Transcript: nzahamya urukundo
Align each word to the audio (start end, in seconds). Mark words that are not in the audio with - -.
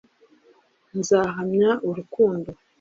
nzahamya 0.99 1.69
urukundo 1.89 2.49